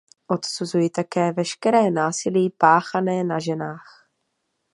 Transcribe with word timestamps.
Odsuzuji 0.33 0.89
také 0.89 1.29
veškeré 1.31 1.83
násilí 1.93 2.49
páchané 2.49 3.21
na 3.23 3.37
ženách. 3.39 4.09